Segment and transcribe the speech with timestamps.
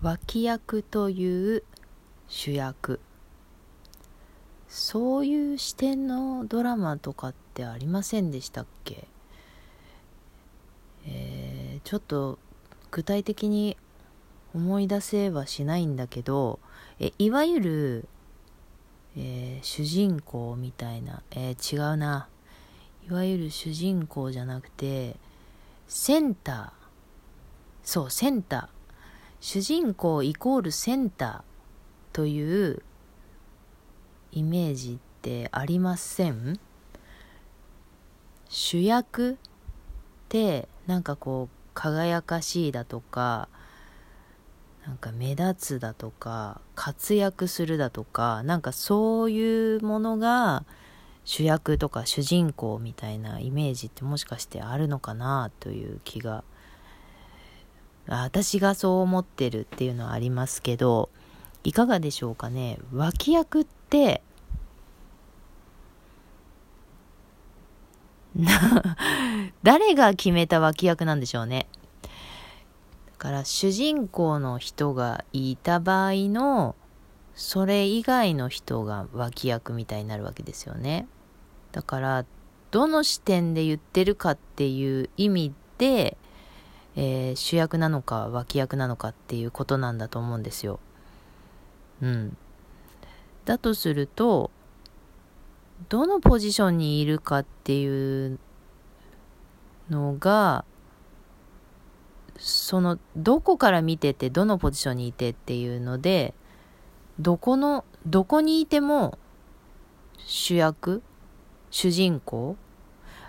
[0.00, 1.64] 脇役という
[2.28, 3.00] 主役。
[4.68, 9.08] そういう視点のドラマとかってありませんでしたっけ？
[11.06, 12.38] えー、ちょっと
[12.90, 13.76] 具体的に
[14.54, 16.60] 思い出せはしないんだけど
[17.00, 18.08] えいわゆる、
[19.16, 22.28] えー、主人公みたいな、えー、違うな。
[23.08, 25.16] いわゆる主人公じゃなくて
[25.88, 26.70] センター。
[27.82, 28.77] そうセンター。
[29.40, 32.82] 主人公イコールセンターという
[34.32, 36.58] イメージってありません？
[38.48, 39.36] 主役っ
[40.28, 43.48] てなんかこう輝かしいだとか
[44.86, 50.64] なんか目立つだとか活躍するだとかなんかそういうものが
[51.24, 56.42] 主役とか主人公みたいなイメージってもしかしてあるのかなという気が
[58.10, 61.10] 私がそう思ってるっていうのはありますけど
[61.62, 62.78] いかがでしょうかね？
[62.92, 64.22] 脇役って
[69.62, 71.66] 誰が決めた脇役なんでしょうね。
[72.02, 72.08] だ
[73.18, 76.76] から主人公の人がいた場合の
[77.34, 81.06] それ以外の人が脇役みたいになるわけですよね。
[81.72, 82.24] だから
[82.70, 86.16] どの視点で言ってるかっていう意味で
[87.00, 90.80] えー、主役なのか脇役なのかっていうことなんだと思うんですよ。
[92.02, 92.36] うん。
[93.44, 94.50] だとすると、
[95.88, 98.40] どのポジションにいるかっていう
[99.88, 100.64] のが、
[102.36, 106.34] その、どこから見てて、どのポジションにいてっていうので、
[107.20, 109.18] どこの、どこにいても
[110.18, 111.00] 主役
[111.70, 112.56] 主人公？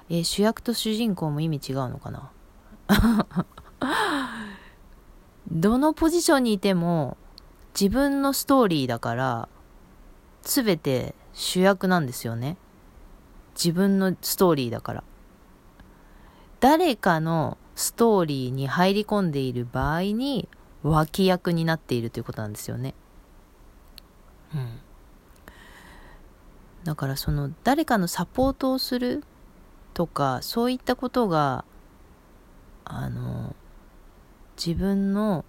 [0.09, 2.31] え主役と主人公も意味違うのかな？
[5.52, 7.17] どのポジションにいても
[7.80, 9.49] 自分のストーリーだから
[10.41, 12.57] 全て主役なんですよね。
[13.56, 15.03] 自分のストーリーだから。
[16.59, 20.50] 誰かのストーリーに入り込んでいる場合に
[20.84, 22.94] 脇役になっているということなんですよね。
[24.53, 24.79] うん。
[26.84, 29.23] だからその誰かのサポートをする
[29.94, 31.66] とかそういったことが
[32.85, 33.56] あの
[34.64, 35.46] 自分の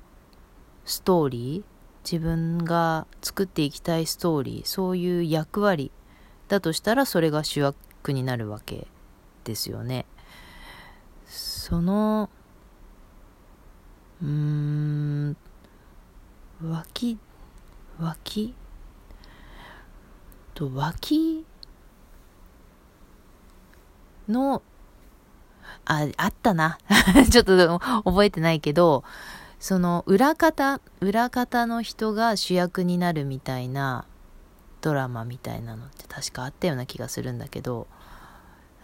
[0.84, 1.70] ストーリー
[2.04, 5.90] 自分が作っていきたいストーリーそういう役割
[6.46, 8.86] だとしたらそれが主役になるわけ
[9.42, 10.06] ですよね。
[11.26, 12.30] その
[14.22, 15.36] うーん
[16.62, 17.18] 脇
[17.98, 18.54] 脇？
[20.54, 21.44] と脇
[24.28, 24.62] の
[25.90, 26.78] あ、あったな。
[27.30, 29.02] ちょっと覚えてないけど、
[29.58, 34.06] その裏方、裏方の人が主役になるみたいな
[34.82, 37.88] ドラマみたいなのって確かあったような気がするんだけど、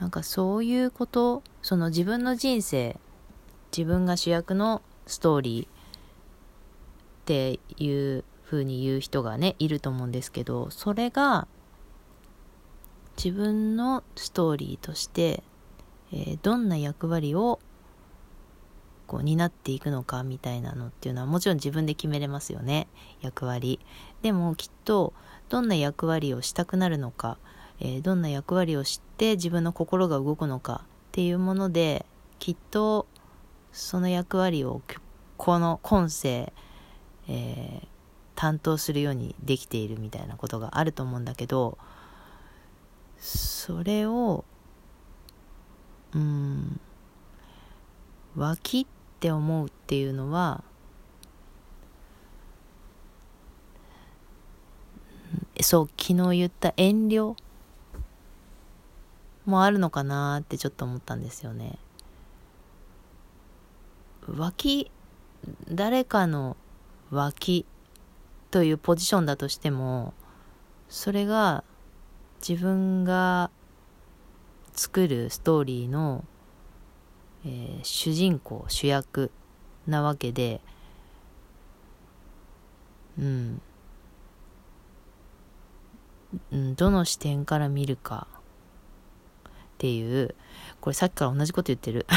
[0.01, 2.99] なんかそういうこと、その自分の人生、
[3.71, 5.69] 自分が主役のストーリーっ
[7.25, 11.47] ていう風に言う人がね、いると思うんですけど、それが
[13.17, 15.45] 自分のストーリーとして
[16.17, 17.61] えー、どんな役割を
[19.07, 22.89] こう担っていくのかみたいなのっていうのはもちろん自分で決めれますよね。
[23.21, 23.79] 役割。
[24.23, 25.13] でもきっと
[25.51, 27.37] どんな役割をしたくなるのか、
[27.81, 32.07] えー、どんな役割を知って自分の心が動くのかっていうもので
[32.39, 33.07] きっと
[33.71, 34.81] その役割を
[35.37, 36.53] この今世、
[37.29, 37.87] えー、
[38.35, 41.77] 担当するようにできているみたいなことがあると思うんだけど
[43.19, 44.45] それを
[46.17, 46.81] うん
[48.37, 48.87] 脇っ
[49.21, 50.65] て思うっていうのは
[55.61, 57.37] そう昨日言った遠慮
[59.45, 61.79] もあるのかなってちょっと思ったんですよね。
[64.27, 64.91] 脇
[65.71, 66.57] 誰かの
[67.11, 67.65] 脇
[68.51, 70.15] というポジションだとしても
[70.89, 71.63] それが
[72.47, 73.51] 自分が
[74.77, 76.25] 作るストーリーの、
[77.45, 79.31] えー、主人公主役
[79.87, 80.61] なわけで
[83.19, 83.61] うん。
[86.77, 90.35] どの視点から見るかっていう
[90.81, 92.07] これさっきから同じこと言ってる。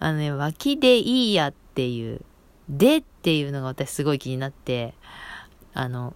[0.00, 2.22] あのね脇でいいやっていう
[2.68, 4.94] でっていうのが私すごい気になって
[5.74, 6.14] あの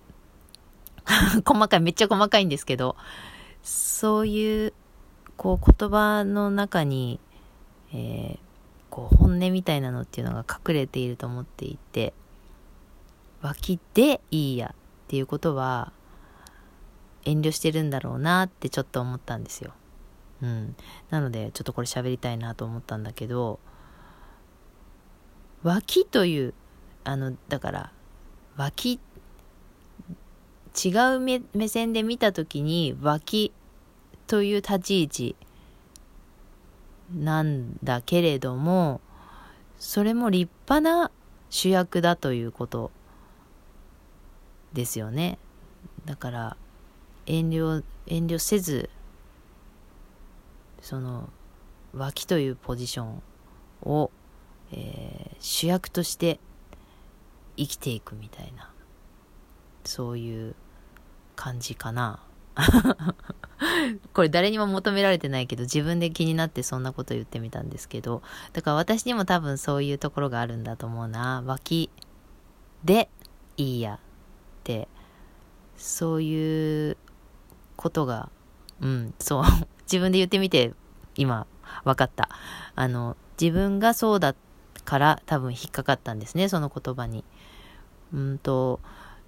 [1.44, 2.96] 細かいめっちゃ細かいんですけど
[3.62, 4.72] そういう
[5.36, 7.20] こう言葉の中に、
[7.92, 8.38] えー、
[8.90, 12.12] こう本音みたいなのっていうのが隠れていると思っていて
[13.40, 15.92] 脇でいいやっていうことは
[17.24, 19.72] 遠慮してるんだろうなってちょっと思ったんですよ。
[20.42, 20.76] うん。
[21.10, 23.60] なのでちょっとこれ喋りたいなと思ったんだけど
[25.62, 26.54] 脇という
[27.04, 27.92] あのだから
[28.56, 28.98] 脇
[30.72, 33.52] 違う目目線で見た時に脇
[34.26, 35.36] という立ち位置
[37.14, 39.00] なんだけれども
[39.78, 41.10] それも立派な
[41.50, 42.90] 主役だということ
[44.72, 45.38] ですよね。
[46.06, 46.56] だから
[47.26, 48.88] 遠慮遠慮せず
[50.80, 51.28] その
[51.94, 53.22] 脇というポジション
[53.82, 54.10] を、
[54.72, 56.40] えー、主役として
[57.56, 58.72] 生きていくみたいな
[59.84, 60.54] そういう
[61.42, 62.20] 感じかな。
[64.14, 68.22] これ誰にも求められてないけど自分で気になってそんなこと言ってみたんですけど
[68.52, 71.42] だから私にも多分そういうところがあるんだと思うな。
[71.44, 71.90] 脇
[72.84, 73.08] で
[73.56, 73.98] いいやっ
[74.62, 74.86] て
[75.76, 76.96] そういう
[77.74, 78.28] ことが
[78.80, 79.42] うんそう。
[79.90, 80.72] 自分で言ってみて
[81.16, 81.48] 今
[81.84, 82.28] 分かった。
[82.76, 84.36] あの自分がそうだ
[84.84, 87.24] から多分引っかかったんですねその言葉に。
[88.14, 88.78] うんと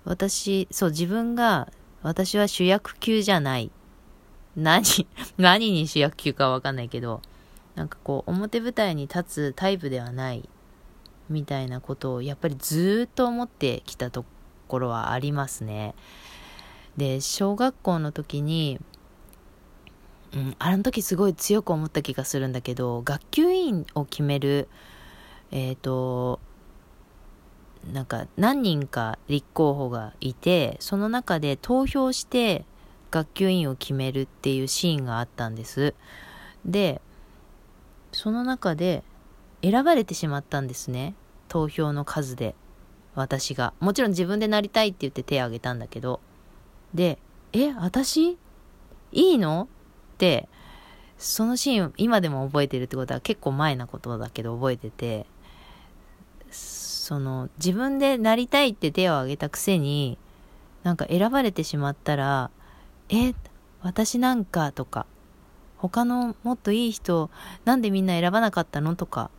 [0.04, 1.72] 私そう自分が
[2.04, 3.70] 私は主役級じゃない。
[4.54, 4.84] 何、
[5.38, 7.22] 何に主役級かわかんないけど、
[7.74, 10.46] なんかこう、表舞台に立つタイプではない、
[11.30, 14.26] みたいなことを、やっぱりずっと思ってきたと
[14.68, 15.94] ころはありますね。
[16.98, 18.78] で、小学校の時に、
[20.34, 24.68] うん、あの時すごい強く思った気がするんだけど、学級委員を決める、
[25.50, 26.38] えっ、ー、と、
[27.92, 32.64] なんか何人か立候補がいてその中で投票して
[33.10, 35.94] 学級委員を決めるっていうシーンがあったんです。
[36.64, 37.00] で
[38.12, 39.04] その中で
[39.62, 41.14] 選ばれてしまったんですね。
[41.48, 42.54] 投票の数で。
[43.14, 43.74] 私が。
[43.78, 46.20] もちろん自分でなりたいって言って手を挙げたんだけど。
[46.92, 47.18] で
[47.52, 48.36] え私？
[49.12, 49.68] いいの？
[50.14, 50.48] って
[51.16, 55.26] そのシーン今でも覚えてるってことは結構前なことだけど覚えてて。
[57.04, 60.16] その自分でなりたいって手を挙げたくせに
[60.84, 62.50] なんか選ばれてしまったら
[63.10, 63.34] え
[63.82, 65.04] 私なんかとか
[65.76, 67.28] 他のもっといい人
[67.66, 69.30] なんでみんな選ばなかったのとか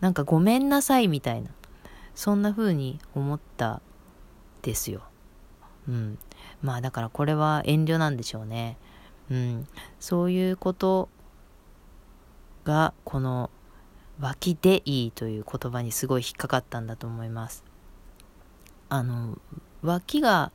[0.00, 1.50] なんかごめんなさいみたいな
[2.14, 3.82] そんな風に思った
[4.62, 5.02] ですよ。
[5.88, 6.18] うん。
[6.62, 8.76] まあだからこれは遠慮なんでしょうね。
[9.28, 9.66] うん。
[9.98, 11.08] そういうこと
[12.64, 13.50] がこの
[14.20, 17.64] 脇でいいという言葉にすごい引っかかったんだと思います。
[18.88, 19.38] あの
[19.82, 20.50] 脇が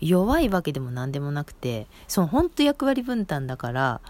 [0.00, 4.00] 弱いわけでも何でもなくてその本当役割分担だから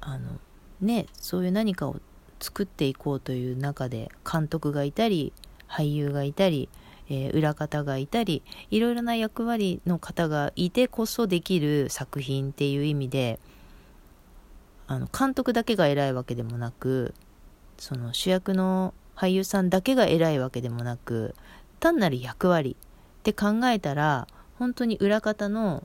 [0.00, 0.40] あの
[0.80, 1.96] ねそういう何かを
[2.40, 5.32] 作っていこうという中で監督がいたり
[5.68, 6.68] 俳優がいたり、
[7.08, 13.40] えー、裏方がいたりいろいろな役割の方がいてこそできる作品っていう意味で
[14.86, 17.14] あの監督だけが偉いわけでもなく
[17.78, 21.34] その主役の俳優さんだけが偉いわけでもなく
[21.80, 22.76] 単なる役割
[23.20, 24.26] って考えたら
[24.58, 25.84] 本当に裏方の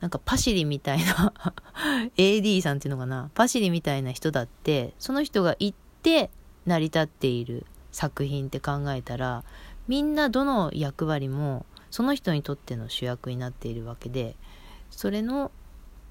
[0.00, 1.32] なんかパシリみたいな
[2.16, 6.30] AD さんっていうのかなパシリみたいな人だってその人が行って
[6.66, 9.44] 成り立っている作品って考えたら
[9.88, 14.36] みんなどの役割もその人にとっての主役になっているわけで
[14.90, 15.50] それの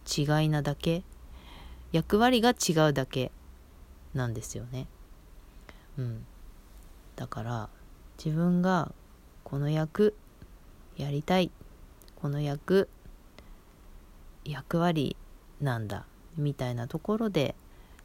[0.06, 1.04] 違いなだけ
[1.92, 3.32] 役割が違うだけ
[4.14, 4.88] なんですよね。
[5.98, 6.26] うん。
[7.16, 7.70] だから
[8.24, 8.94] 自分が
[9.44, 10.16] この役
[10.98, 11.52] やりたい
[12.16, 12.90] この役
[14.46, 15.16] 役割
[15.62, 16.06] なんだ
[16.38, 17.56] みたいなところで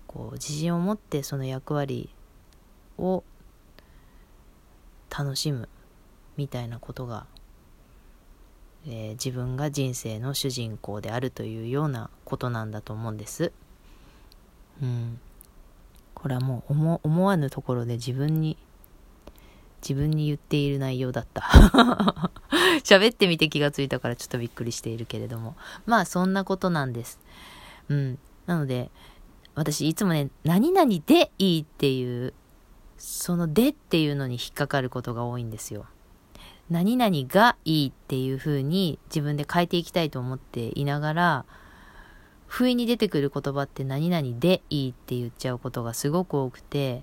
[0.06, 2.10] こう自信を持ってその役割
[2.98, 3.24] を
[5.16, 5.68] 楽しむ
[6.36, 7.26] みたいなことが、
[8.86, 13.52] えー、自分が人生の主人公であるというようなことなんだと思うんです。
[14.82, 15.20] うん。
[16.14, 18.56] これはもう思思わぬところで自分に、
[19.82, 21.42] 自分に言っている内容だった。
[22.82, 25.56] 喋ってみて気がついたからちょっとびっくりしているけれども。
[25.86, 27.20] まあそんなことなんです。
[27.88, 28.18] うん。
[28.46, 28.90] なので、
[29.54, 32.34] 私いつもね、何々でいいっていう、
[32.96, 35.86] そのでっていうのに引っかかることが多いんですよ。
[36.70, 41.44] 何々がいいっていう風に自分で変えていきたいと思っていながら、
[42.54, 47.02] 不意に出てくる言葉って何々でいいって言っちゃうことがすごく多くて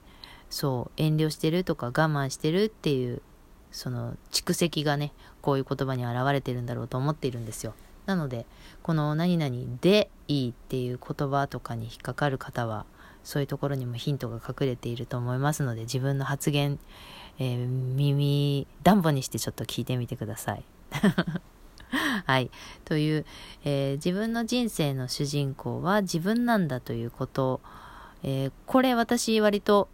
[0.50, 3.22] そう遠慮してるとか我慢してるっていう
[3.70, 7.74] その蓄積がねこういう言葉に表れてるんだろうと思っているんですよ
[8.06, 8.46] なので
[8.82, 12.86] この何々でいいっていう言葉とかに引っかかる方は
[13.26, 16.80] そういうところにもヒントが隠れていると思いますので自分の発言、
[17.40, 20.64] えー、耳暖房にしてちょっと聞いてみてください。
[22.26, 22.50] はい。
[22.86, 23.26] という、
[23.64, 27.62] えー、自分の人生の主人公は自分なんだということ、
[28.24, 29.90] えー、これ私割と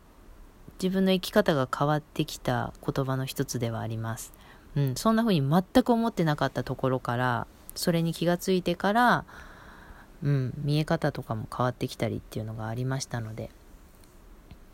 [0.81, 4.33] 自分の生き方が変わってきた言葉の一つではあります。
[4.75, 9.25] うん、そんな風に全く思ってなかったところから、それに気がついてから、
[10.23, 13.49] うん、見え方とかも変わってきたりっていうのがありましたので、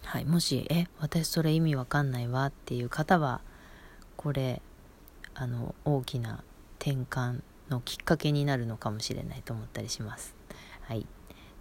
[0.03, 3.39] はい、もし、え、私それ意味わかんないわっていう方は、
[4.17, 4.61] これ、
[5.33, 6.43] あの、大きな
[6.83, 10.35] 転換のきっかけになるのかもしれないと思ったりします。
[10.81, 11.07] はい。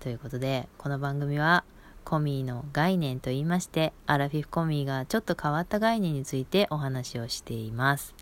[0.00, 1.62] ということで、この番組は、
[2.04, 8.16] コミーの概念と言いまして、アラフィフコミーがちょっと変わった概念についてお話をしています。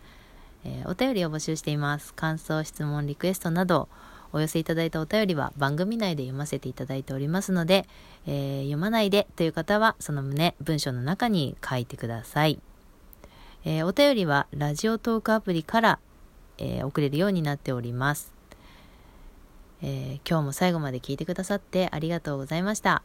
[0.64, 2.12] えー、お便りを募集しています。
[2.12, 3.88] 感想、質問、リクエストなど、
[4.35, 7.87] お寄せいただいたお便りは番組内で読ませていただいておりますので、
[8.26, 12.61] えー、読まないでという方はその旨文章の中に書いてください。
[13.64, 15.99] えー、お便りはラジオトークアプリから、
[16.61, 18.33] えー、送れるようになっております、
[19.83, 23.02] え今日も最後まで聞いてくださってありがとうございました。